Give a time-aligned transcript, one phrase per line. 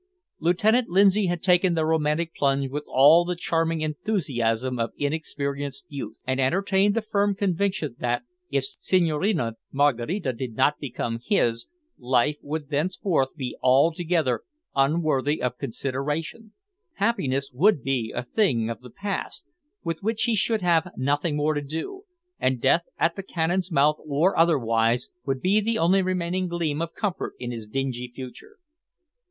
[0.39, 6.15] Lieutenant Lindsay had taken the romantic plunge with all the charming enthusiasm of inexperienced youth,
[6.25, 11.67] and entertained the firm conviction that, if Senhorina Maraquita did not become "his,"
[11.99, 14.41] life would thenceforth be altogether
[14.75, 16.53] unworthy of consideration;
[16.93, 19.45] happiness would be a thing of the past,
[19.83, 22.05] with which he should have nothing more to do,
[22.39, 26.95] and death at the cannon's mouth, or otherwise, would be the only remaining gleam of
[26.95, 28.57] comfort in his dingy future.